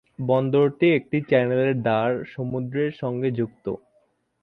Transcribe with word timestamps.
বন্দরটি 0.23 0.87
একটি 0.93 1.17
চ্যানেলের 1.29 1.73
দ্বার 1.81 2.11
সমুদ্রের 2.25 2.91
সঙ্গে 2.93 3.29
যুক্ত। 3.31 3.65